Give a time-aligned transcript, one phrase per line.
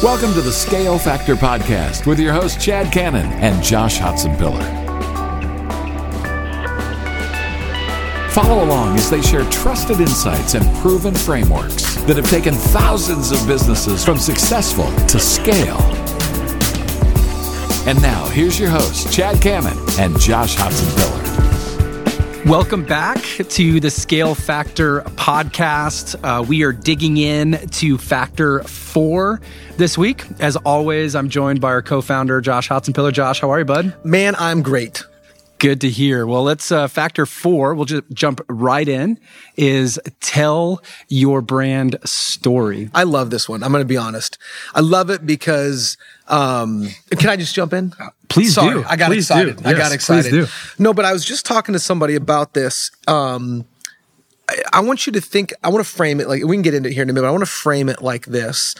[0.00, 4.62] Welcome to the Scale Factor Podcast with your hosts, Chad Cannon and Josh Hotzenpiller.
[8.30, 13.44] Follow along as they share trusted insights and proven frameworks that have taken thousands of
[13.48, 15.80] businesses from successful to scale.
[17.88, 21.17] And now, here's your hosts, Chad Cannon and Josh Hotzenpiller.
[22.48, 26.16] Welcome back to the Scale Factor podcast.
[26.24, 29.38] Uh, we are digging in to Factor 4
[29.76, 30.24] this week.
[30.40, 33.12] As always, I'm joined by our co founder, Josh Hotzenpiller.
[33.12, 33.94] Josh, how are you, bud?
[34.02, 35.04] Man, I'm great.
[35.58, 36.26] Good to hear.
[36.26, 37.74] Well, let's uh, factor four.
[37.74, 39.20] We'll just jump right in.
[39.56, 42.88] Is tell your brand story.
[42.94, 43.62] I love this one.
[43.62, 44.38] I'm going to be honest.
[44.74, 45.98] I love it because.
[46.28, 47.92] Um, can I just jump in?
[48.38, 48.84] Please Sorry, do.
[48.88, 49.56] I got Please excited.
[49.56, 49.68] do.
[49.68, 50.48] I got excited.
[50.78, 52.92] No, but I was just talking to somebody about this.
[53.08, 53.66] Um,
[54.48, 55.52] I, I want you to think.
[55.64, 57.24] I want to frame it like we can get into it here in a minute.
[57.24, 58.76] But I want to frame it like this.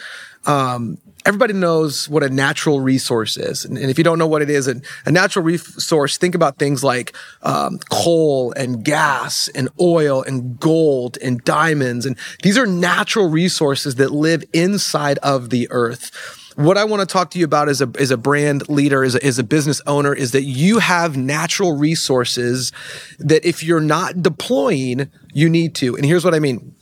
[0.47, 4.41] Um, everybody knows what a natural resource is, and, and if you don't know what
[4.41, 9.69] it is, a, a natural resource, think about things like um, coal and gas and
[9.81, 15.67] oil and gold and diamonds, and these are natural resources that live inside of the
[15.71, 16.13] earth
[16.59, 19.15] what I want to talk to you about as a, as a brand leader, as
[19.15, 22.73] a, as a business owner, is that you have natural resources
[23.21, 25.95] that if you're not deploying, you need to.
[25.95, 26.75] And here's what I mean.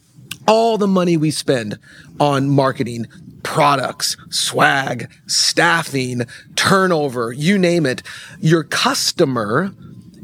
[0.48, 1.78] All the money we spend
[2.18, 3.06] on marketing,
[3.42, 6.22] products, swag, staffing,
[6.54, 8.02] turnover, you name it,
[8.40, 9.74] your customer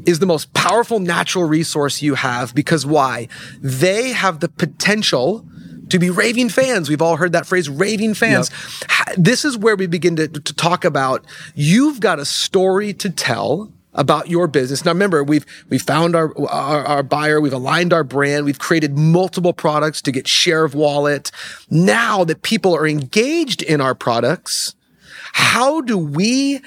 [0.07, 3.27] is the most powerful natural resource you have because why?
[3.59, 5.45] They have the potential
[5.93, 6.89] to be raving fans.
[6.89, 8.49] We've all heard that phrase, raving fans.
[8.81, 9.15] Yep.
[9.15, 13.71] This is where we begin to, to talk about you've got a story to tell
[13.93, 14.83] about your business.
[14.83, 18.97] Now remember, we've we found our, our, our buyer, we've aligned our brand, we've created
[18.97, 21.29] multiple products to get share of wallet.
[21.69, 24.73] Now that people are engaged in our products,
[25.33, 26.59] how do we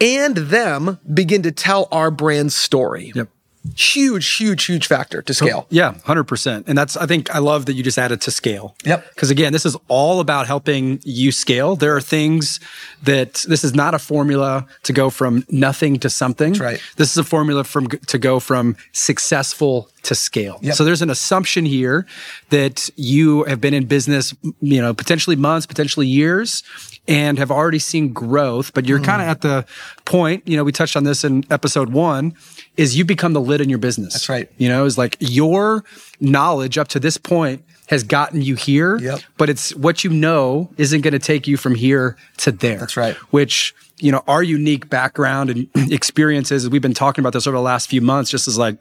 [0.00, 3.10] and them begin to tell our brand story?
[3.12, 3.28] Yep
[3.76, 5.62] huge, huge, huge factor to scale.
[5.64, 6.64] Oh, yeah, 100%.
[6.66, 8.74] And that's, I think, I love that you just added to scale.
[8.84, 9.08] Yep.
[9.14, 11.76] Because again, this is all about helping you scale.
[11.76, 12.60] There are things
[13.02, 16.52] that this is not a formula to go from nothing to something.
[16.52, 16.82] That's right.
[16.96, 20.58] This is a formula from to go from successful to scale.
[20.62, 20.74] Yep.
[20.74, 22.06] So there's an assumption here
[22.50, 26.62] that you have been in business, you know, potentially months, potentially years,
[27.08, 29.04] and have already seen growth, but you're mm.
[29.04, 29.66] kind of at the
[30.04, 32.34] point, you know, we touched on this in episode one,
[32.76, 34.14] is you become the lid in your business.
[34.14, 34.50] That's right.
[34.56, 35.84] You know, is like your
[36.20, 39.20] knowledge up to this point has gotten you here, yep.
[39.36, 42.78] but it's what you know isn't going to take you from here to there.
[42.78, 43.14] That's right.
[43.32, 47.62] Which, you know, our unique background and experiences, we've been talking about this over the
[47.62, 48.78] last few months, just as like,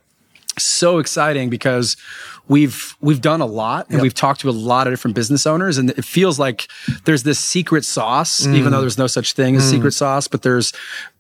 [0.58, 1.98] so exciting because
[2.48, 4.02] we've we've done a lot and yep.
[4.02, 6.68] we've talked to a lot of different business owners and it feels like
[7.06, 8.56] there's this secret sauce mm.
[8.56, 9.70] even though there's no such thing as mm.
[9.70, 10.74] secret sauce but there's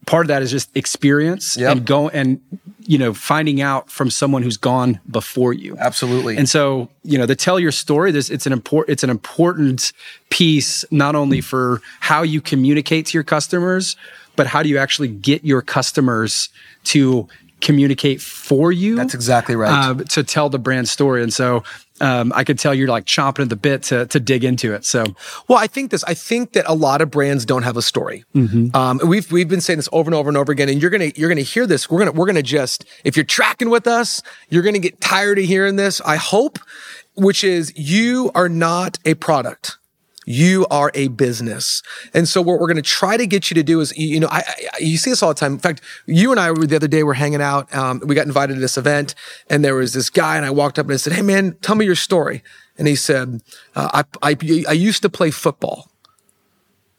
[0.06, 1.72] part of that is just experience yep.
[1.72, 2.42] and go and
[2.80, 7.26] you know finding out from someone who's gone before you absolutely and so you know
[7.26, 9.94] to tell your story this it's an important it's an important
[10.30, 13.96] piece not only for how you communicate to your customers
[14.36, 16.50] but how do you actually get your customers
[16.84, 17.28] to
[17.62, 18.96] communicate for you.
[18.96, 19.72] That's exactly right.
[19.72, 21.24] Uh, to tell the brand story.
[21.24, 21.64] And so
[22.02, 24.84] um, I could tell you're like chomping at the bit to, to dig into it.
[24.86, 25.06] So,
[25.48, 26.04] well, I think this.
[26.04, 28.26] I think that a lot of brands don't have a story.
[28.36, 28.76] Mm-hmm.
[28.76, 31.12] Um, we've we've been saying this over and over and over again, and you're gonna
[31.16, 31.90] you're gonna hear this.
[31.90, 35.46] We're gonna we're gonna just if you're tracking with us, you're gonna get tired of
[35.46, 36.02] hearing this.
[36.02, 36.60] I hope,
[37.16, 39.78] which is you are not a product.
[40.32, 41.84] You are a business.
[42.14, 44.30] And so what we're going to try to get you to do is, you know,
[44.32, 45.54] I, I, you see this all the time.
[45.54, 47.74] In fact, you and I were the other day, we're hanging out.
[47.76, 49.14] Um, we got invited to this event
[49.50, 51.76] and there was this guy and I walked up and I said, Hey man, tell
[51.76, 52.44] me your story.
[52.78, 53.42] And he said,
[53.76, 55.92] uh, I, I, I used to play football.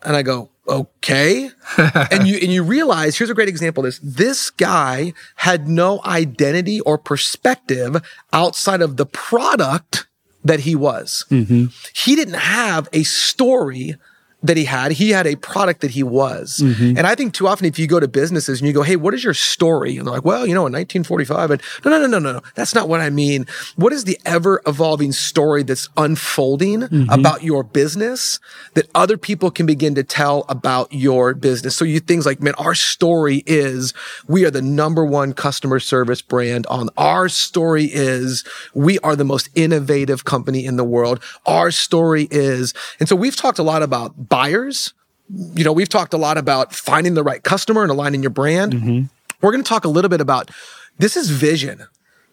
[0.05, 1.51] And I go, okay.
[1.79, 4.01] and you, and you realize, here's a great example of this.
[4.03, 7.97] This guy had no identity or perspective
[8.33, 10.07] outside of the product
[10.45, 11.25] that he was.
[11.31, 11.67] Mm-hmm.
[11.95, 13.97] He didn't have a story
[14.43, 14.93] that he had.
[14.93, 16.61] He had a product that he was.
[16.63, 16.99] Mm-hmm.
[16.99, 19.15] And I think too often if you go to businesses and you go, Hey, what
[19.15, 19.97] is your story?
[19.97, 22.41] And they're like, well, you know, in 1945, and no, no, no, no, no, no.
[22.55, 23.47] That's not what I mean.
[23.77, 27.11] What is the ever evolving story that's unfolding mm-hmm.
[27.11, 28.41] about your business
[28.75, 31.77] that other people can begin to tell about your business?
[31.77, 33.95] So you things like, man, our story is
[34.27, 38.45] we are the number one customer service brand on our story is
[38.75, 41.23] we are the most innovative company in the world.
[41.47, 44.95] Our story is, and so we've talked a lot about buyers.
[45.29, 48.73] You know, we've talked a lot about finding the right customer and aligning your brand.
[48.73, 49.03] Mm-hmm.
[49.43, 50.51] We're going to talk a little bit about
[50.99, 51.87] this is vision.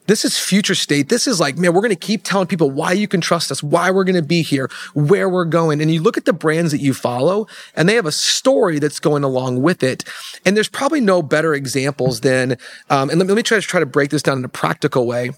[0.08, 1.10] This is future state.
[1.10, 3.62] This is like, man, we're going to keep telling people why you can trust us,
[3.62, 5.82] why we're going to be here, where we're going.
[5.82, 9.00] And you look at the brands that you follow and they have a story that's
[9.00, 10.06] going along with it.
[10.46, 12.54] And there's probably no better examples than,
[12.90, 14.50] um, and let me, let me try to try to break this down in a
[14.50, 15.32] practical way.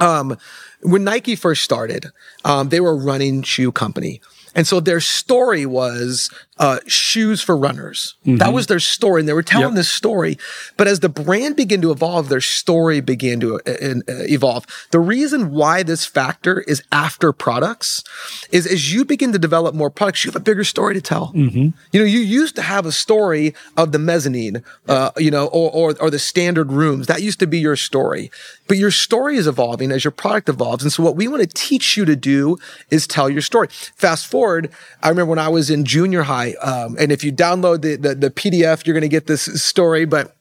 [0.00, 0.36] Um,
[0.82, 2.06] when Nike first started,
[2.44, 4.20] um, they were a running shoe company.
[4.54, 8.14] And so their story was uh, shoes for runners.
[8.22, 8.38] Mm-hmm.
[8.38, 9.20] That was their story.
[9.20, 9.76] And they were telling yep.
[9.76, 10.38] this story.
[10.76, 14.66] But as the brand began to evolve, their story began to uh, uh, evolve.
[14.90, 18.02] The reason why this factor is after products
[18.50, 21.32] is as you begin to develop more products, you have a bigger story to tell.
[21.32, 21.68] Mm-hmm.
[21.92, 25.70] You know, you used to have a story of the mezzanine, uh, you know, or,
[25.70, 27.06] or, or the standard rooms.
[27.06, 28.30] That used to be your story.
[28.66, 30.82] But your story is evolving as your product evolves.
[30.82, 32.58] And so what we want to teach you to do
[32.90, 33.68] is tell your story.
[33.70, 34.70] Fast forward,
[35.02, 38.14] I remember when I was in junior high, um, and if you download the, the,
[38.14, 40.04] the PDF, you're going to get this story.
[40.04, 40.36] But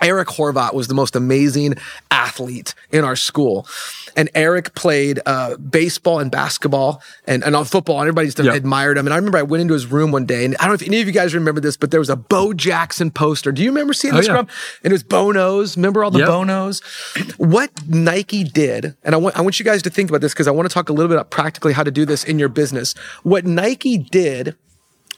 [0.00, 1.74] Eric Horvath was the most amazing
[2.10, 3.66] athlete in our school.
[4.16, 8.54] And Eric played uh, baseball and basketball and, and on football, and everybody's yep.
[8.54, 9.06] admired him.
[9.06, 10.82] And I remember I went into his room one day, and I don't know if
[10.82, 13.52] any of you guys remember this, but there was a Bo Jackson poster.
[13.52, 14.38] Do you remember seeing this, oh, yeah.
[14.40, 14.48] And
[14.84, 15.76] it was Bo Knows.
[15.76, 16.28] Remember all the yep.
[16.28, 16.80] Bo Knows?
[17.36, 20.48] What Nike did, and I want, I want you guys to think about this because
[20.48, 22.48] I want to talk a little bit about practically how to do this in your
[22.48, 22.94] business.
[23.22, 24.56] What Nike did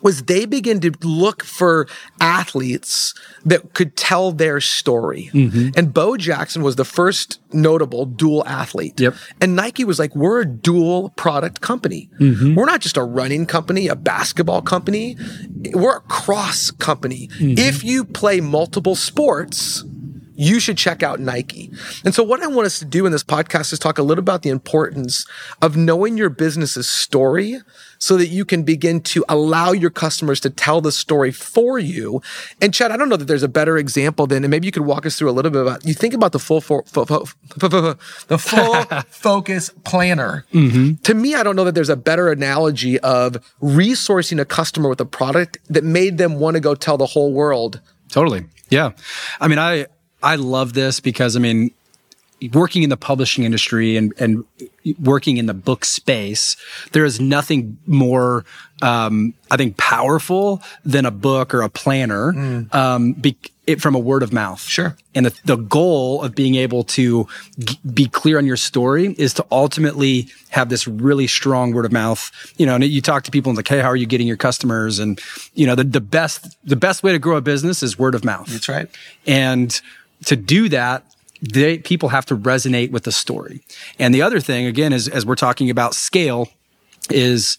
[0.02, 1.86] was they begin to look for
[2.20, 3.14] athletes
[3.44, 5.30] that could tell their story.
[5.32, 5.70] Mm-hmm.
[5.76, 9.00] And Bo Jackson was the first notable dual athlete.
[9.00, 9.14] Yep.
[9.40, 12.08] And Nike was like, we're a dual product company.
[12.20, 12.54] Mm-hmm.
[12.54, 15.16] We're not just a running company, a basketball company.
[15.72, 17.28] We're a cross company.
[17.38, 17.58] Mm-hmm.
[17.58, 19.84] If you play multiple sports,
[20.40, 21.70] you should check out Nike.
[22.02, 24.22] And so what I want us to do in this podcast is talk a little
[24.22, 25.26] about the importance
[25.60, 27.60] of knowing your business's story
[27.98, 32.22] so that you can begin to allow your customers to tell the story for you.
[32.62, 34.86] And Chad, I don't know that there's a better example than, and maybe you could
[34.86, 37.26] walk us through a little bit about, you think about the full, fo- fo- fo-
[38.28, 40.46] the full focus planner.
[40.54, 41.02] Mm-hmm.
[41.02, 45.02] To me, I don't know that there's a better analogy of resourcing a customer with
[45.02, 47.82] a product that made them want to go tell the whole world.
[48.08, 48.46] Totally.
[48.70, 48.92] Yeah.
[49.38, 49.86] I mean, I,
[50.22, 51.72] I love this because I mean,
[52.52, 54.44] working in the publishing industry and, and
[54.98, 56.56] working in the book space,
[56.92, 58.44] there is nothing more,
[58.82, 62.74] um, I think, powerful than a book or a planner, mm.
[62.74, 63.36] um, be,
[63.66, 64.62] it, from a word of mouth.
[64.62, 64.96] Sure.
[65.14, 67.28] And the, the goal of being able to
[67.58, 71.92] g- be clear on your story is to ultimately have this really strong word of
[71.92, 72.30] mouth.
[72.56, 74.38] You know, and you talk to people and like, Hey, how are you getting your
[74.38, 74.98] customers?
[74.98, 75.20] And,
[75.54, 78.24] you know, the, the best, the best way to grow a business is word of
[78.24, 78.46] mouth.
[78.48, 78.88] That's right.
[79.26, 79.78] And
[80.26, 81.04] to do that,
[81.42, 83.62] they, people have to resonate with the story.
[83.98, 86.48] And the other thing, again, is as we're talking about scale,
[87.08, 87.58] is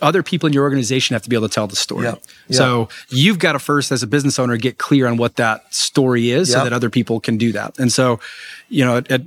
[0.00, 2.04] other people in your organization have to be able to tell the story.
[2.04, 2.22] Yep.
[2.48, 2.56] Yep.
[2.56, 6.30] So you've got to first, as a business owner, get clear on what that story
[6.30, 6.58] is, yep.
[6.58, 7.78] so that other people can do that.
[7.78, 8.20] And so,
[8.68, 9.22] you know, at, at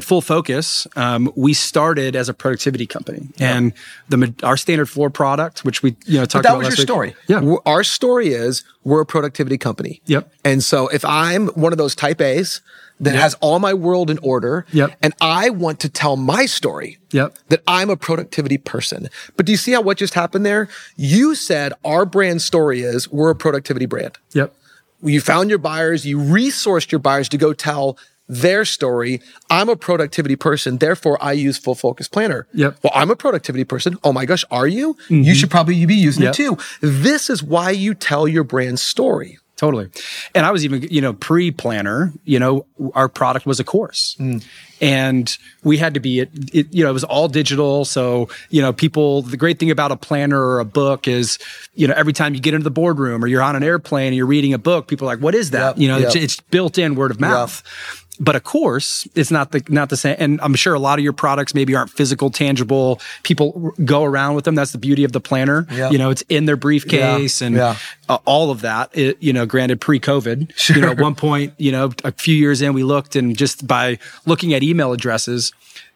[0.00, 3.72] full focus, um, we started as a productivity company, and
[4.08, 6.86] the our standard floor product, which we you know talked but that was your week,
[6.86, 7.14] story.
[7.26, 10.00] Yeah, our story is we're a productivity company.
[10.06, 10.32] Yep.
[10.44, 12.62] And so if I'm one of those type A's
[13.02, 13.22] that yep.
[13.22, 14.64] has all my world in order.
[14.72, 14.96] Yep.
[15.02, 16.98] And I want to tell my story.
[17.10, 17.36] Yep.
[17.48, 19.08] That I'm a productivity person.
[19.36, 20.68] But do you see how what just happened there?
[20.96, 24.18] You said our brand story is we're a productivity brand.
[24.32, 24.54] Yep.
[25.02, 27.98] You found your buyers, you resourced your buyers to go tell
[28.28, 29.20] their story.
[29.50, 32.46] I'm a productivity person, therefore I use full focus planner.
[32.54, 32.78] Yep.
[32.82, 33.98] Well, I'm a productivity person.
[34.04, 34.94] Oh my gosh, are you?
[34.94, 35.22] Mm-hmm.
[35.22, 36.34] You should probably be using yep.
[36.34, 36.58] it too.
[36.80, 39.38] This is why you tell your brand story.
[39.62, 39.90] Totally.
[40.34, 44.16] And I was even, you know, pre planner, you know, our product was a course.
[44.18, 44.44] Mm.
[44.80, 47.84] And we had to be, it, it, you know, it was all digital.
[47.84, 51.38] So, you know, people, the great thing about a planner or a book is,
[51.74, 54.16] you know, every time you get into the boardroom or you're on an airplane and
[54.16, 55.76] you're reading a book, people are like, what is that?
[55.76, 56.06] Yep, you know, yep.
[56.08, 57.62] it's, it's, built in word of mouth.
[57.64, 60.98] Yep but of course it's not the not the same and i'm sure a lot
[60.98, 65.02] of your products maybe aren't physical tangible people go around with them that's the beauty
[65.04, 65.90] of the planner yeah.
[65.90, 67.46] you know it's in their briefcase yeah.
[67.46, 67.76] and yeah.
[68.08, 70.76] Uh, all of that it, you know granted pre-covid sure.
[70.76, 73.66] you know at one point you know a few years in we looked and just
[73.66, 75.52] by looking at email addresses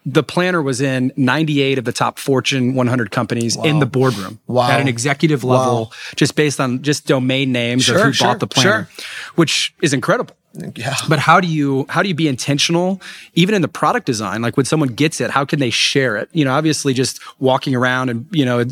[0.06, 3.64] the planner was in 98 of the top Fortune 100 companies wow.
[3.64, 4.70] in the boardroom wow.
[4.70, 5.90] at an executive level, wow.
[6.14, 9.04] just based on just domain names sure, of who sure, bought the planner, sure.
[9.34, 10.36] which is incredible.
[10.74, 10.94] Yeah.
[11.08, 13.02] But how do you how do you be intentional
[13.34, 14.40] even in the product design?
[14.40, 16.30] Like when someone gets it, how can they share it?
[16.32, 18.64] You know, obviously just walking around and you know,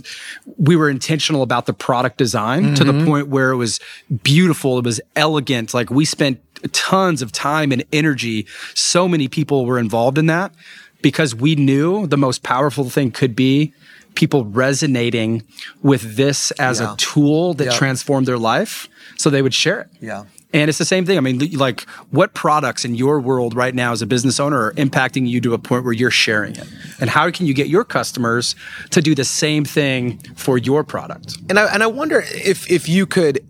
[0.57, 2.75] we were intentional about the product design mm-hmm.
[2.75, 3.07] to the mm-hmm.
[3.07, 3.81] point where it was
[4.23, 5.75] beautiful, it was elegant.
[5.75, 6.41] Like we spent
[6.73, 8.47] tons of time and energy.
[8.75, 10.55] So many people were involved in that
[11.05, 13.75] because we knew the most powerful thing could be
[14.15, 15.43] people resonating
[15.83, 16.95] with this as yeah.
[16.95, 17.71] a tool that yeah.
[17.73, 18.89] transformed their life.
[19.19, 19.89] So they would share it.
[20.01, 20.25] Yeah.
[20.55, 21.19] And it's the same thing.
[21.19, 24.73] I mean, like, what products in your world right now as a business owner are
[24.75, 26.67] impacting you to a point where you're sharing it?
[27.01, 28.57] And how can you get your customers
[28.89, 31.37] to do the same thing for your product?
[31.51, 33.45] And I and I wonder if if you could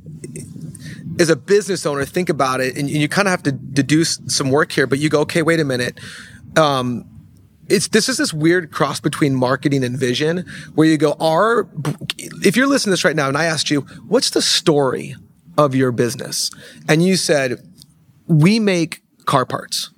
[1.20, 4.50] as a business owner think about it and you kind of have to deduce some
[4.50, 6.00] work here but you go okay wait a minute
[6.56, 7.04] um,
[7.68, 10.44] it's this is this weird cross between marketing and vision
[10.75, 11.68] where you go our
[12.42, 15.16] if you're listening to this right now and I asked you what's the story
[15.56, 16.50] of your business?
[16.88, 17.62] And you said
[18.26, 19.90] we make car parts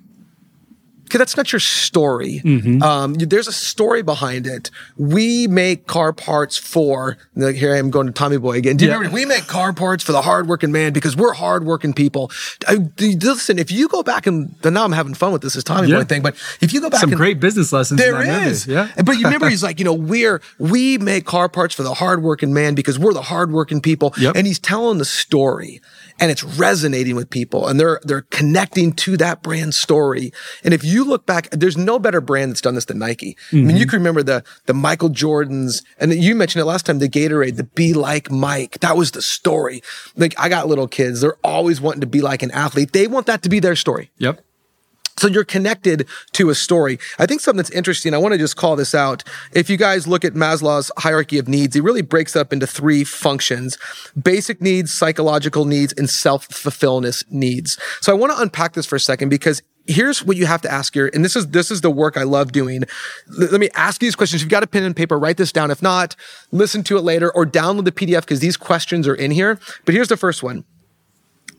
[1.07, 2.41] okay, that's not your story.
[2.43, 2.83] Mm-hmm.
[2.83, 4.69] Um, there's a story behind it.
[4.97, 8.77] We make car parts for, like, here I am going to Tommy Boy again.
[8.77, 8.97] Do you yeah.
[8.97, 9.15] remember?
[9.15, 12.31] We make car parts for the hardworking man because we're hardworking people.
[12.67, 15.87] I, listen, if you go back and now I'm having fun with this, this Tommy
[15.87, 15.97] yeah.
[15.97, 18.67] Boy thing, but if you go back some and, great business lessons, there is.
[18.67, 18.91] Yeah.
[19.03, 22.53] But you remember, he's like, you know, we're, we make car parts for the hardworking
[22.53, 24.13] man because we're the hardworking people.
[24.17, 24.35] Yep.
[24.35, 25.81] And he's telling the story
[26.19, 30.31] and it's resonating with people and they're they're connecting to that brand story.
[30.63, 33.37] And if you look back, there's no better brand that's done this than Nike.
[33.47, 33.57] Mm-hmm.
[33.57, 33.89] I mean, you mm-hmm.
[33.89, 37.63] can remember the the Michael Jordans and you mentioned it last time, the Gatorade, the
[37.63, 38.79] be like Mike.
[38.79, 39.81] That was the story.
[40.15, 42.93] Like I got little kids, they're always wanting to be like an athlete.
[42.93, 44.11] They want that to be their story.
[44.17, 44.41] Yep.
[45.17, 46.99] So you're connected to a story.
[47.17, 49.23] I think something that's interesting, I want to just call this out.
[49.51, 53.03] If you guys look at Maslow's hierarchy of needs, he really breaks up into three
[53.03, 53.77] functions.
[54.21, 57.79] Basic needs, psychological needs, and self-fulfillment needs.
[58.01, 60.71] So I want to unpack this for a second because here's what you have to
[60.71, 62.83] ask your, and this is, this is the work I love doing.
[62.83, 64.41] L- let me ask you these questions.
[64.41, 65.71] If you've got a pen and paper, write this down.
[65.71, 66.15] If not,
[66.51, 69.59] listen to it later or download the PDF because these questions are in here.
[69.85, 70.65] But here's the first one.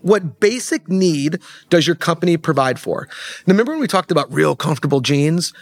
[0.00, 1.40] What basic need
[1.70, 3.08] does your company provide for?
[3.46, 5.52] Now, remember when we talked about real comfortable jeans?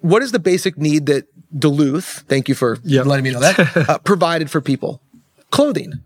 [0.00, 1.26] What is the basic need that
[1.58, 3.06] Duluth, thank you for yep.
[3.06, 5.02] letting me know that, uh, provided for people?
[5.50, 6.00] Clothing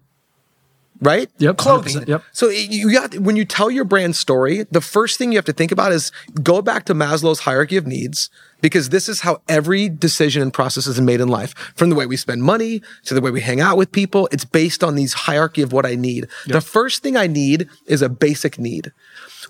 [1.00, 1.30] right?
[1.38, 1.56] Yep.
[1.58, 2.04] Clothing.
[2.06, 2.22] Yep.
[2.32, 5.52] So you got when you tell your brand story, the first thing you have to
[5.52, 6.10] think about is
[6.42, 8.30] go back to Maslow's hierarchy of needs
[8.64, 11.54] because this is how every decision and process is made in life.
[11.76, 14.46] From the way we spend money to the way we hang out with people, it's
[14.46, 16.28] based on these hierarchy of what I need.
[16.46, 16.54] Yep.
[16.54, 18.90] The first thing I need is a basic need.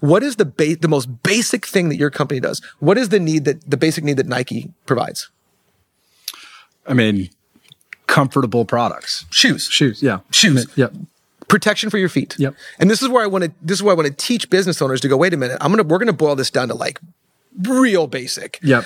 [0.01, 2.61] What is the ba- the most basic thing that your company does?
[2.81, 5.31] What is the need that the basic need that Nike provides?
[6.85, 7.31] I mean,
[8.09, 9.27] comfortable products.
[9.31, 9.69] Shoes.
[9.69, 10.03] Shoes.
[10.03, 10.19] Yeah.
[10.33, 10.67] Shoes.
[10.75, 10.89] Yeah
[11.47, 12.35] protection for your feet.
[12.39, 12.55] Yep.
[12.81, 14.81] And this is where I want to this is where I want to teach business
[14.83, 16.99] owners to go, wait a minute, I'm gonna we're gonna boil this down to like
[17.63, 18.59] real basic.
[18.63, 18.85] Yep.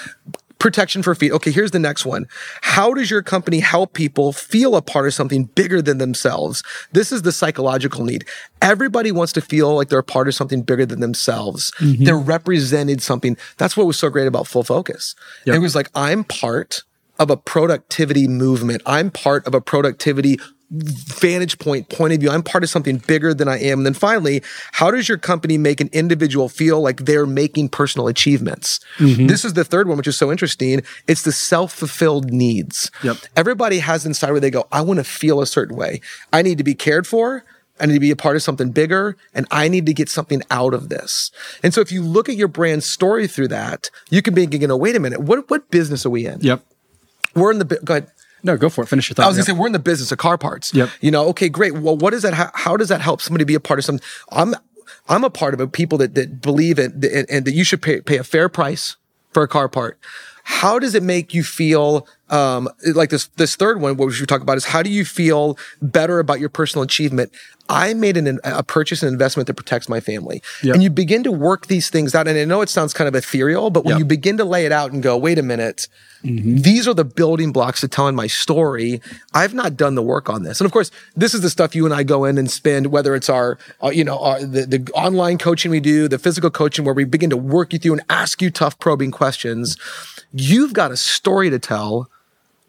[0.58, 1.30] Protection for feet.
[1.30, 2.26] Okay, here's the next one.
[2.62, 6.64] How does your company help people feel a part of something bigger than themselves?
[6.90, 8.24] This is the psychological need.
[8.60, 11.70] Everybody wants to feel like they're a part of something bigger than themselves.
[11.78, 12.02] Mm-hmm.
[12.02, 13.36] They're represented something.
[13.56, 15.14] That's what was so great about full focus.
[15.46, 15.54] Yep.
[15.54, 16.82] It was like, I'm part
[17.18, 18.82] of a productivity movement.
[18.86, 20.38] I'm part of a productivity
[20.70, 22.30] vantage point, point of view.
[22.30, 23.78] I'm part of something bigger than I am.
[23.78, 28.06] And then finally, how does your company make an individual feel like they're making personal
[28.06, 28.80] achievements?
[28.98, 29.28] Mm-hmm.
[29.28, 30.82] This is the third one, which is so interesting.
[31.06, 32.90] It's the self-fulfilled needs.
[33.02, 33.16] Yep.
[33.34, 36.02] Everybody has inside where they go, I want to feel a certain way.
[36.32, 37.44] I need to be cared for.
[37.80, 40.42] I need to be a part of something bigger and I need to get something
[40.50, 41.30] out of this.
[41.62, 44.66] And so if you look at your brand story through that, you can be, you
[44.66, 46.40] know, wait a minute, what, what business are we in?
[46.40, 46.62] Yep.
[47.34, 48.10] We're in the, go ahead.
[48.42, 48.86] No, go for it.
[48.86, 49.24] Finish your thought.
[49.24, 50.72] I was gonna say we're in the business of car parts.
[50.72, 50.90] Yep.
[51.00, 51.74] You know, okay, great.
[51.74, 52.34] Well, what is that?
[52.34, 54.06] How, how does that help somebody be a part of something?
[54.30, 54.54] I'm
[55.08, 55.72] I'm a part of it.
[55.72, 58.96] People that that believe it and, and that you should pay pay a fair price
[59.32, 59.98] for a car part.
[60.48, 62.08] How does it make you feel?
[62.30, 65.04] Um, like this this third one, what we should talk about is how do you
[65.04, 67.30] feel better about your personal achievement?
[67.68, 70.42] I made an, a purchase and investment that protects my family.
[70.62, 70.74] Yep.
[70.74, 72.26] And you begin to work these things out.
[72.26, 73.98] And I know it sounds kind of ethereal, but when yep.
[73.98, 75.86] you begin to lay it out and go, wait a minute,
[76.24, 76.56] mm-hmm.
[76.56, 79.02] these are the building blocks to telling my story.
[79.34, 80.60] I've not done the work on this.
[80.60, 83.14] And of course, this is the stuff you and I go in and spend, whether
[83.14, 86.86] it's our, uh, you know, our, the, the online coaching we do, the physical coaching
[86.86, 89.76] where we begin to work you through and ask you tough probing questions.
[90.32, 92.10] You've got a story to tell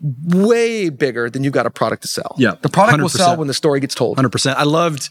[0.01, 2.36] way bigger than you've got a product to sell.
[2.38, 2.56] Yeah.
[2.62, 3.01] The product 100%.
[3.01, 4.18] will sell when the story gets told.
[4.18, 4.56] 100%.
[4.56, 5.10] I loved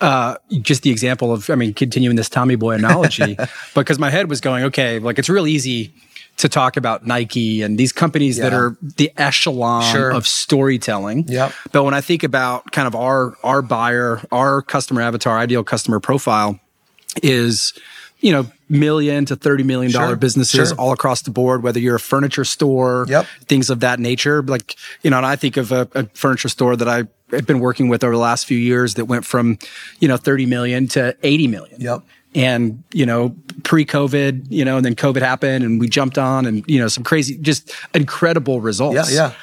[0.00, 3.36] uh, just the example of, I mean, continuing this Tommy Boy analogy,
[3.74, 5.92] because my head was going, okay, like it's real easy
[6.36, 8.44] to talk about Nike and these companies yeah.
[8.44, 10.10] that are the echelon sure.
[10.10, 11.26] of storytelling.
[11.28, 11.52] Yep.
[11.72, 16.00] But when I think about kind of our our buyer, our customer avatar, ideal customer
[16.00, 16.58] profile
[17.22, 17.74] is
[18.20, 20.78] you know, million to $30 million sure, businesses sure.
[20.78, 23.26] all across the board, whether you're a furniture store, yep.
[23.46, 24.42] things of that nature.
[24.42, 27.60] Like, you know, and I think of a, a, furniture store that I have been
[27.60, 29.58] working with over the last few years that went from,
[29.98, 31.80] you know, 30 million to 80 million.
[31.80, 32.02] Yep.
[32.34, 33.34] And, you know,
[33.64, 36.88] pre COVID, you know, and then COVID happened and we jumped on and, you know,
[36.88, 39.12] some crazy, just incredible results.
[39.12, 39.30] Yeah.
[39.30, 39.34] Yeah.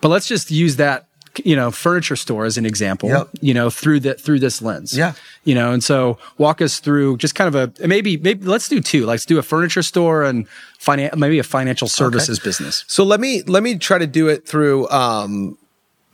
[0.00, 1.06] But let's just use that
[1.44, 3.28] you know, furniture store as an example, Yep.
[3.40, 4.96] you know, through the through this lens.
[4.96, 5.14] Yeah.
[5.44, 8.80] You know, and so walk us through just kind of a maybe maybe let's do
[8.80, 9.04] two.
[9.06, 10.46] Let's do a furniture store and
[10.78, 12.84] finan- maybe a financial services business.
[12.88, 15.56] So let me let me try to do it through um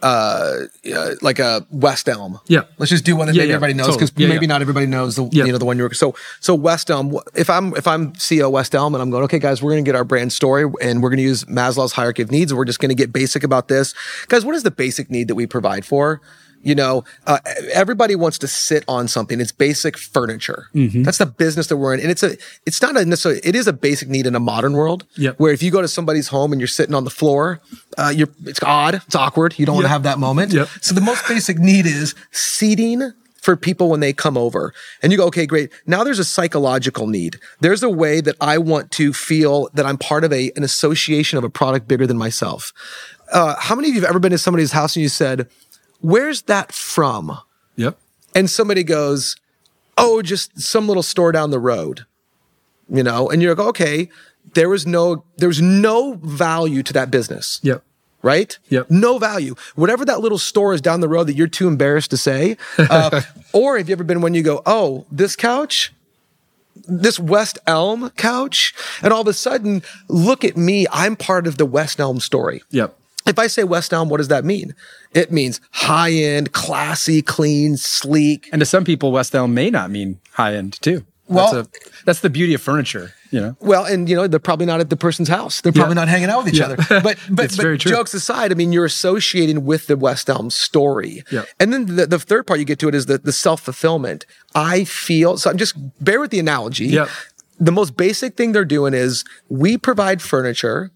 [0.02, 0.59] uh,
[0.95, 2.40] uh like a West Elm.
[2.47, 2.62] Yeah.
[2.78, 4.07] Let's just do one that Yeah, maybe yeah, everybody knows totally.
[4.07, 6.90] because Yeah, maybe not everybody knows the you know the one you're so so West
[6.90, 7.19] Elm.
[7.35, 9.88] If I'm if I'm CEO West Elm and I'm going okay guys we're going to
[9.88, 12.64] get our brand story and we're going to use Maslow's hierarchy of needs and we're
[12.64, 13.95] just going to get basic about this
[14.28, 14.45] guys.
[14.45, 16.21] What is the basic need that we provide for?
[16.62, 17.38] You know, uh,
[17.73, 19.40] everybody wants to sit on something.
[19.40, 20.67] It's basic furniture.
[20.75, 21.05] Mm-hmm.
[21.05, 22.37] That's the business that we're in, and it's a.
[22.67, 23.40] It's not a necessarily.
[23.43, 25.07] It is a basic need in a modern world.
[25.17, 25.38] Yep.
[25.38, 27.61] Where if you go to somebody's home and you're sitting on the floor,
[27.97, 28.29] uh, you're.
[28.45, 28.97] It's odd.
[29.07, 29.59] It's awkward.
[29.59, 30.52] You don't want to have that moment.
[30.52, 30.69] Yep.
[30.83, 34.75] So the most basic need is seating for people when they come over.
[35.02, 35.73] And you go, okay, great.
[35.87, 37.40] Now there's a psychological need.
[37.61, 41.38] There's a way that I want to feel that I'm part of a an association
[41.38, 42.73] of a product bigger than myself.
[43.33, 45.49] Uh, how many of you have ever been to somebody's house and you said,
[46.00, 47.38] "Where's that from?"
[47.76, 47.97] Yep.
[48.35, 49.37] and somebody goes,
[49.97, 52.04] "Oh, just some little store down the road,"
[52.88, 54.09] you know, and you're like, "Okay,
[54.54, 57.83] there was no there was no value to that business." Yep.
[58.23, 58.59] Right?
[58.69, 58.90] Yep.
[58.90, 59.54] No value.
[59.76, 62.59] Whatever that little store is down the road that you're too embarrassed to say.
[62.76, 63.23] Uh,
[63.54, 65.90] or have you ever been when you go, oh, this couch,
[66.87, 70.87] this West Elm couch, and all of a sudden, look at me.
[70.92, 72.62] I'm part of the West Elm story.
[72.71, 72.95] Yep.
[73.27, 74.75] If I say West Elm, what does that mean?
[75.12, 78.49] It means high end, classy, clean, sleek.
[78.53, 81.05] And to some people, West Elm may not mean high end too.
[81.29, 83.57] Well- that's, a, that's the beauty of furniture, you know?
[83.61, 85.61] Well, and you know they're probably not at the person's house.
[85.61, 86.00] They're probably Yeah.
[86.03, 86.71] not hanging out with each Yeah.
[86.71, 86.77] other.
[87.03, 91.23] But but, but jokes aside, I mean you're associating with the West Elm story.
[91.31, 91.45] Yeah.
[91.61, 94.27] And then the, the third part you get to it is the the self fulfillment.
[94.57, 95.50] I feel so.
[95.50, 96.87] I'm just bear with the analogy.
[96.87, 97.07] Yeah.
[97.61, 100.91] The most basic thing they're doing is we provide furniture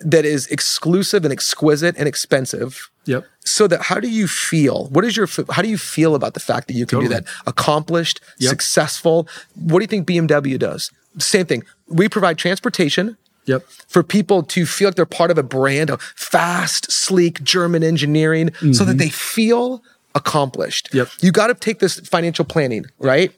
[0.00, 2.90] that is exclusive and exquisite and expensive.
[3.06, 3.24] Yep.
[3.44, 4.86] So that how do you feel?
[4.88, 7.24] What is your how do you feel about the fact that you can do that?
[7.46, 8.50] Accomplished, Yep.
[8.50, 9.26] successful.
[9.54, 10.90] What do you think BMW does?
[11.18, 11.64] Same thing.
[11.88, 13.64] We provide transportation Yep.
[13.88, 18.52] for people to feel like they're part of a brand of fast, sleek German engineering
[18.72, 18.98] so that mm-hmm.
[18.98, 19.82] they feel
[20.14, 20.90] accomplished.
[20.92, 21.08] Yep.
[21.22, 23.32] You got to take this financial planning, right?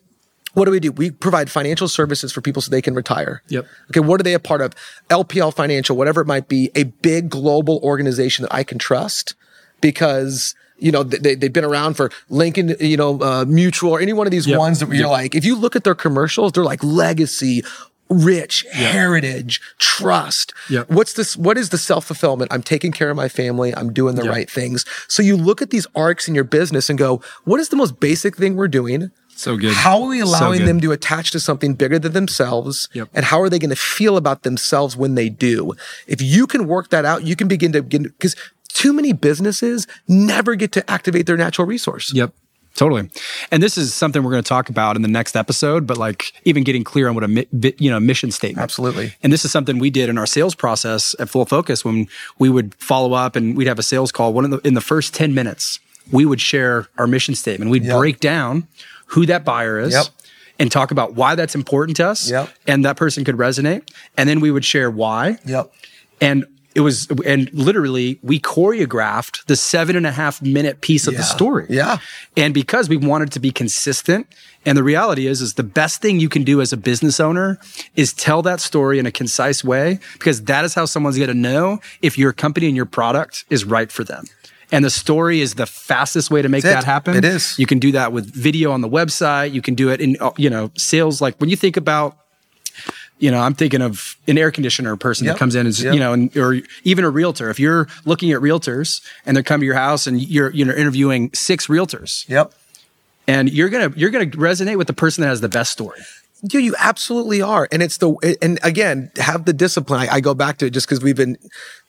[0.54, 0.90] What do we do?
[0.92, 3.42] We provide financial services for people so they can retire.
[3.48, 3.66] Yep.
[3.90, 4.74] Okay, what are they a part of?
[5.08, 9.34] LPL Financial, whatever it might be, a big global organization that I can trust
[9.80, 14.12] because you know they, they've been around for Lincoln, you know, uh, Mutual or any
[14.12, 14.58] one of these Yep.
[14.58, 15.08] ones that you're Yep.
[15.08, 17.62] like, if you look at their commercials, they're like legacy,
[18.08, 20.52] rich, heritage, trust.
[20.68, 20.90] Yep.
[20.90, 21.36] What's this?
[21.36, 22.52] What is the self fulfillment?
[22.52, 23.74] I'm taking care of my family.
[23.74, 24.30] I'm doing the Yep.
[24.32, 24.84] right things.
[25.06, 28.00] So you look at these arcs in your business and go, what is the most
[28.00, 29.10] basic thing we're doing?
[29.40, 29.72] So good.
[29.74, 30.68] How are we allowing good.
[30.68, 32.88] them to attach to something bigger than themselves?
[32.92, 33.09] Yep.
[33.14, 35.72] And how are they going to feel about themselves when they do?
[36.07, 38.37] If you can work that out, you can begin to begin because
[38.68, 42.12] too many businesses never get to activate their natural resource.
[42.14, 42.33] Yep.
[42.76, 43.11] Totally.
[43.50, 46.33] And this is something we're going to talk about in the next episode, but like
[46.44, 48.62] even getting clear on what a you know mission statement.
[48.62, 49.14] Absolutely.
[49.22, 52.07] And this is something we did in our sales process at Full Focus when
[52.38, 54.33] we would follow up and we'd have a sales call.
[54.33, 55.81] One of the in the first 10 minutes,
[56.12, 57.70] we would share our mission statement.
[57.70, 57.96] We'd Yep.
[57.98, 58.68] break down
[59.11, 59.92] who that buyer is.
[59.92, 60.07] Yep.
[60.59, 62.31] And talk about why that's important to us.
[62.31, 62.51] Yep.
[62.66, 63.88] And that person could resonate.
[64.18, 65.73] And then we would share why Yep.
[66.20, 66.44] and
[66.75, 71.23] it was and literally we choreographed the seven and a half minute piece of the
[71.25, 71.99] story Yeah.
[72.37, 74.29] and because we wanted to be consistent
[74.64, 77.59] and the reality is is the best thing you can do as a business owner
[77.96, 81.35] is tell that story in a concise way because that is how someone's going to
[81.35, 84.27] know if your company and your product is right for them
[84.72, 87.59] and the story is the fastest way to make that happen It is.
[87.59, 90.30] you can do that with video on the website you can do it in uh,
[90.37, 92.16] you know sales like when you think about
[93.18, 95.35] you know, I'm thinking of an air conditioner person Yep.
[95.35, 95.92] that comes in and, Yep.
[95.92, 97.50] you know, and, or even a realtor.
[97.50, 100.72] If you're looking at realtors and they come to your house and you're, you know,
[100.72, 102.54] interviewing six realtors Yep.
[103.26, 105.70] and you're going to, you're going to resonate with the person that has the best
[105.70, 106.00] story.
[106.42, 107.68] Yeah, you absolutely are.
[107.70, 110.00] And it's the, and again, have the discipline.
[110.00, 111.37] I, I go back to it just because we've been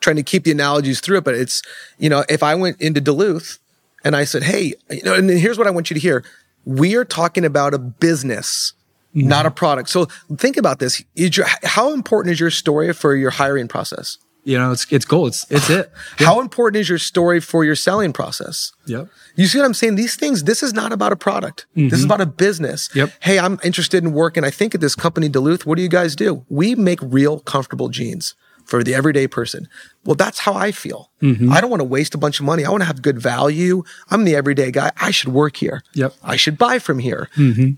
[0.02, 1.24] trying to keep the analogies through it.
[1.24, 1.62] But it's,
[1.98, 3.60] you know, if I went into Duluth
[4.04, 6.24] and I said, hey, you know, and here's what I want you to hear.
[6.66, 8.74] We are talking about a business,
[9.14, 9.48] not mm-hmm.
[9.48, 9.90] a product.
[9.90, 11.04] So think about this.
[11.16, 14.18] Is your, how important is your story for your hiring process?
[14.43, 15.30] You know, it's, it's gold.
[15.30, 15.91] It's, it's it.
[16.17, 18.73] How important is your story for your selling process?
[18.88, 19.08] Yep.
[19.36, 19.95] You see what I'm saying?
[19.95, 21.67] These things, this is not about a product.
[21.75, 22.06] This is mm-hmm.
[22.06, 22.89] about a business.
[22.95, 23.12] Yep.
[23.21, 24.43] Hey, I'm interested in working.
[24.43, 26.45] I think at this company, Duluth, what do you guys do?
[26.49, 28.36] We make real comfortable jeans
[28.72, 29.68] for the everyday person.
[30.06, 31.12] Well, that's how I feel.
[31.22, 31.52] Mm-hmm.
[31.52, 32.66] I don't want to waste a bunch of money.
[32.66, 33.84] I want to have good value.
[34.10, 34.92] I'm the everyday guy.
[35.00, 35.84] I should work here.
[35.94, 36.16] Yep.
[36.24, 37.30] I should buy from here.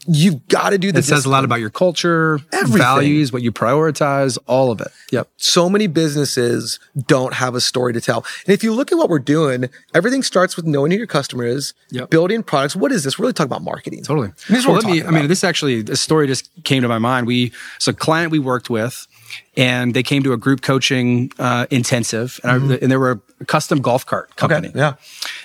[0.08, 2.78] You've got to do the It says a lot about your culture, Everything.
[2.78, 4.88] values, what you prioritize, all of it.
[5.12, 5.28] Yep.
[5.38, 8.24] so many businesses don't have a story to tell.
[8.46, 11.44] And if you look at what we're doing, everything starts with knowing who your customer
[11.46, 12.10] is, Yep.
[12.12, 12.76] building products.
[12.76, 13.18] What is this?
[13.20, 14.04] We're really talking about marketing.
[14.04, 14.30] Totally.
[14.48, 16.88] This is Well, what let me, I mean, this actually, this story just came to
[16.88, 17.28] my mind.
[17.28, 19.08] We, it's a client we worked with
[19.56, 23.46] and they came to a group coaching uh, intensive and, I, and they were a
[23.46, 24.70] custom golf cart company.
[24.70, 24.78] Mm-hmm.
[24.78, 24.94] yeah.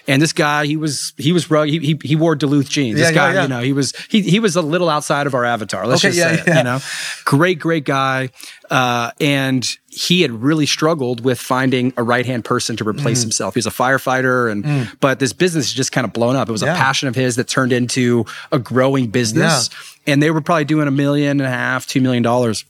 [0.06, 1.82] And this guy, he was, he was rugged.
[1.82, 2.98] He, he, he wore Duluth jeans.
[2.98, 3.42] Yeah, this guy, yeah.
[3.42, 5.86] you know, he was, he, he was a little outside of our avatar.
[5.86, 6.78] Let's Okay, just yeah, say it, you know,
[7.24, 8.30] great, great guy.
[8.70, 12.98] Uh, and he had really struggled with finding a right hand person to Mm.
[12.98, 13.54] replace himself.
[13.54, 16.48] He was a firefighter, and but this business just kind of blown up.
[16.48, 16.74] It was Yeah.
[16.74, 19.70] a passion of his that turned into a growing business,
[20.06, 22.64] and they were probably doing a million and a half, two million dollars.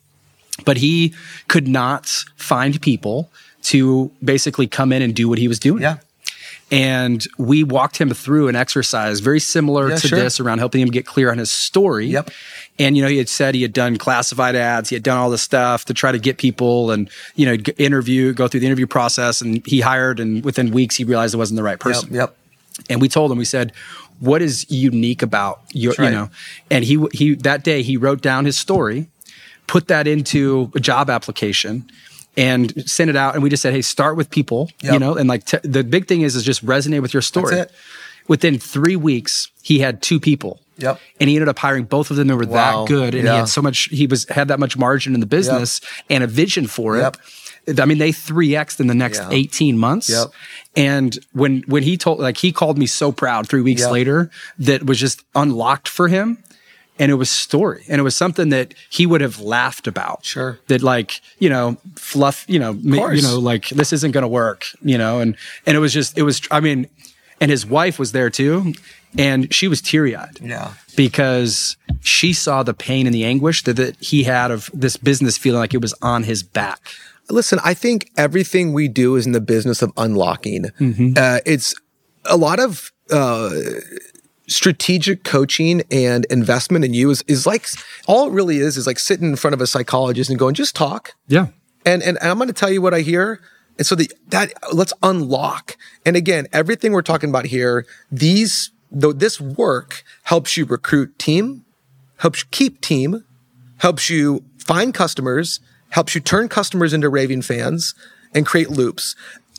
[0.65, 1.15] But he
[1.49, 3.31] could not find people
[3.65, 5.83] to basically come in and do what he was doing.
[5.83, 5.99] Yeah.
[6.71, 10.19] And we walked him through an exercise very similar Yeah, to sure.
[10.19, 12.09] this around helping him get clear on his story.
[12.09, 12.31] Yep.
[12.79, 14.91] And, you know, he had said he had done classified ads.
[14.91, 18.35] He had done all this stuff to try to get people and, you know, interview,
[18.35, 19.41] go through the interview process.
[19.41, 22.13] And he hired, and within weeks, he realized it wasn't the right person.
[22.13, 22.37] Yep.
[22.91, 23.73] And we told him, we said,
[24.21, 26.07] what is unique about your, right.
[26.07, 26.31] you know,
[26.71, 29.09] and he, he, that day he wrote down his story,
[29.69, 31.89] put that into a job application
[32.37, 33.35] and send it out.
[33.35, 36.07] And we just said, Hey, start with people, you know, and like t- the big
[36.09, 37.55] thing is, is just resonate with your story.
[37.55, 37.77] That's it.
[38.27, 40.61] Within three weeks, he had two people.
[40.79, 41.01] Yep.
[41.21, 42.83] And he ended up hiring both of them that were Wow.
[42.85, 43.15] that good.
[43.15, 43.33] And Yeah.
[43.33, 46.27] he had so much, he was, had that much margin in the business and a
[46.27, 47.17] vision for it.
[47.81, 49.29] I mean, they 3X'd in the next Yeah.
[49.33, 50.09] 18 months.
[50.09, 50.29] Yep.
[50.77, 53.91] And when, when he told, like, he called me so proud three weeks Yep.
[53.91, 56.39] later that was just unlocked for him.
[56.99, 57.85] And it was story.
[57.89, 60.25] And it was something that he would have laughed about.
[60.25, 60.59] Sure.
[60.67, 64.29] That like, you know, fluff, you know, ma- you know, like this isn't going to
[64.29, 66.89] work, you know, and, and it was just, it was, I mean,
[67.41, 68.75] and his wife was there too.
[69.17, 70.75] And she was teary eyed Yeah.
[70.97, 75.39] because she saw the pain and the anguish that, that he had of this business
[75.39, 76.81] feeling like it was on his back.
[77.31, 80.67] Listen, I think everything we do is in the business of unlocking.
[81.17, 81.75] Uh, it's
[82.25, 83.51] a lot of uh,
[84.49, 87.67] strategic coaching and investment in you is, is like
[88.07, 90.75] all it really is is like sitting in front of a psychologist and going, just
[90.75, 91.15] talk.
[91.29, 91.49] Yeah.
[91.85, 93.41] And, and, and I'm going to tell you what I hear.
[93.77, 95.77] And so the, that let's unlock.
[96.05, 101.65] And again, everything we're talking about here, these, though this work helps you recruit team,
[102.17, 103.25] helps you keep team,
[103.79, 107.95] helps you find customers, helps you turn customers into raving fans
[108.35, 109.15] and create loops.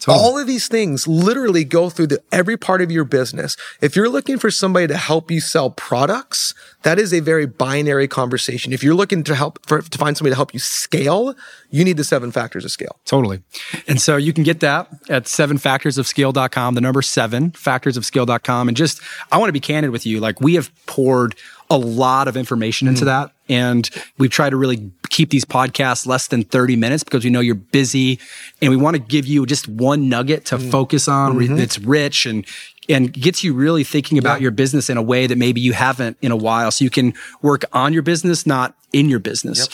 [0.08, 3.56] All of these things literally go through the, every part of your business.
[3.82, 8.08] If you're looking for somebody to help you sell products, that is a very binary
[8.08, 8.74] conversation.
[8.74, 11.36] If you're looking to help for, to find somebody to help you scale,
[11.70, 13.00] you need the seven factors of scale.
[13.06, 13.42] Totally.
[13.88, 18.68] And so you can get that at sevenfactorsofscale.com, the number seven, factors of factorsofscale.com.
[18.68, 20.20] And just, I want to be candid with you.
[20.20, 21.36] Like we have poured
[21.70, 23.28] a lot of information into mm-hmm.
[23.28, 23.32] that.
[23.48, 27.40] And we've tried to really keep these podcasts less than 30 minutes because we know
[27.40, 28.20] you're busy
[28.62, 30.70] and we want to give you just one nugget to mm-hmm.
[30.70, 31.58] focus on re- mm-hmm.
[31.58, 32.46] that's rich and
[32.88, 36.18] and gets you really thinking about your business in a way that maybe you haven't
[36.24, 36.72] in a while.
[36.72, 39.70] So you can work on your business, not in your business.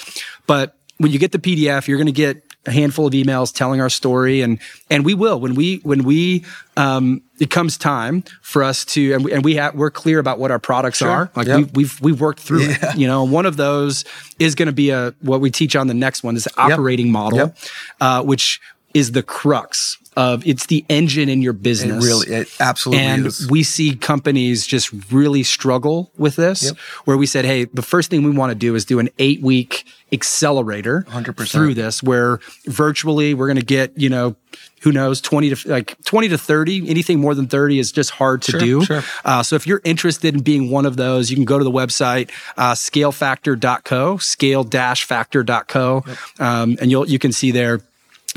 [0.47, 3.81] But when you get the PDF, you're going to get a handful of emails telling
[3.81, 6.43] our story, and and we will when we when we
[6.77, 10.39] um, it comes time for us to and we, and we have we're clear about
[10.39, 11.31] what our products are.
[11.35, 11.57] Like Yep.
[11.57, 12.97] we've we've we've worked through it.
[12.97, 14.03] You know, one of those
[14.39, 17.37] is going to be a what we teach on the next one is operating model,
[17.39, 17.57] Yep.
[18.01, 18.59] uh, which
[18.95, 22.01] is the crux of it's the engine in your business.
[22.05, 26.77] Really it absolutely And we see companies just really struggle with this, Yep.
[27.03, 29.41] where we said, hey, the first thing we want to do is do an eight
[29.41, 31.49] week accelerator 100%.
[31.51, 34.37] through this, where virtually we're going to get, you know,
[34.83, 38.41] who knows, 20 to like 20 to 30, anything more than 30 is just hard
[38.43, 38.83] to Sure, do.
[38.85, 39.03] sure.
[39.25, 41.71] Uh, so if you're interested in being one of those, you can go to the
[41.71, 46.05] website, uh, scalefactor.co, scale-factor.co,
[46.39, 47.81] um, and you'll, you can see there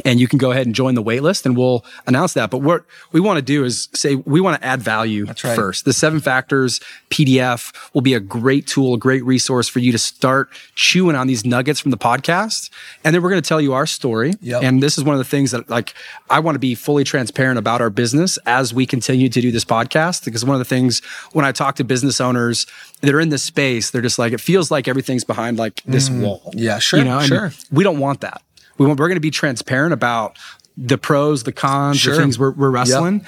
[0.05, 2.51] and you can go ahead and join the waitlist and we'll announce that.
[2.51, 5.39] But what we want to do is say we want to add value right.
[5.39, 5.85] first.
[5.85, 6.81] The seven factors
[7.11, 11.27] PDF will be a great tool, a great resource for you to start chewing on
[11.27, 12.71] these nuggets from the podcast.
[13.05, 14.35] And then we're going to tell you our story.
[14.41, 14.63] Yep.
[14.63, 15.95] And this is one of the things that like
[16.31, 19.65] I want to be fully transparent about our business as we continue to do this
[19.65, 20.25] podcast.
[20.25, 21.01] Because one of the things
[21.33, 22.67] when I talk to business owners
[23.01, 26.11] that are in this space, they're just like, it feels like everything's behind like this
[26.11, 26.43] wall.
[26.47, 26.55] Mm.
[26.57, 27.53] Yeah, sure, You know, and sure.
[27.71, 28.43] we don't want that.
[28.79, 30.39] We want, we're going to be transparent about
[30.77, 32.15] the pros, the cons, Sure.
[32.15, 33.25] the things we're, we're wrestling.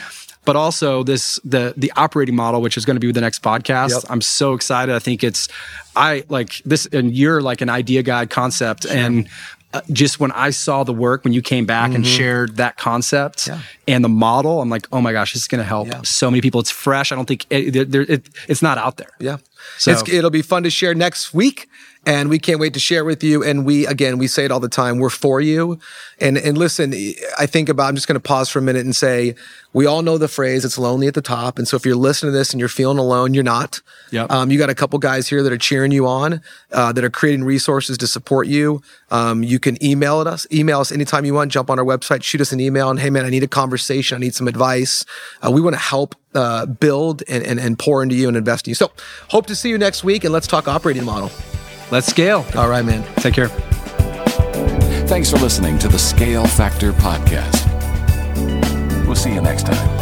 [0.47, 3.91] But also this the the operating model, which is going to be the next podcast.
[3.91, 4.03] Yep.
[4.09, 4.95] I'm so excited.
[4.95, 5.49] I think it's
[5.95, 9.29] I like this, and you're like an idea guide concept, and
[9.75, 13.47] uh, just when I saw the work when you came back and shared that concept
[13.49, 13.61] Yeah.
[13.87, 16.01] and the model, I'm like, oh my gosh, this is going to help Yeah.
[16.05, 16.59] so many people.
[16.61, 17.13] It's fresh.
[17.13, 19.13] I don't think it, there- it, it's not out there.
[19.21, 19.37] Yeah.
[19.79, 21.69] So- It's, it'll be fun to share next week.
[22.07, 23.45] And we can't wait to share with you.
[23.45, 24.99] And we, again, we say it all the time.
[24.99, 25.79] We're for you.
[26.19, 26.95] And, and listen,
[27.39, 29.35] I think about, I'm just going to pause for a minute and say,
[29.75, 31.59] we all know the phrase, it's lonely at the top.
[31.59, 33.83] And so if you're listening to this and you're feeling alone, you're not.
[34.13, 34.31] Yep.
[34.31, 36.41] Um, you got a couple guys here that are cheering you on,
[36.73, 38.81] uh, that are creating resources to support you.
[39.11, 42.23] Um, you can email at us, email us anytime you want, jump on our website,
[42.23, 44.17] shoot us an email and, hey man, I need a conversation.
[44.17, 45.05] I need some advice.
[45.47, 48.67] Uh, we want to help, uh, build and, and, and pour into you and invest
[48.67, 48.75] in you.
[48.75, 48.91] So
[49.29, 51.31] hope to see you next week and let's talk operating model.
[51.91, 52.47] Let's scale.
[52.57, 53.05] All right, man.
[53.17, 53.49] Take care.
[55.09, 57.67] Thanks for listening to the Scale Factor Podcast.
[59.07, 60.00] We'll see you next time.